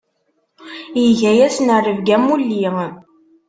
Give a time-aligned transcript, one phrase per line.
[1.05, 2.65] Iga-asen rebg am wulli.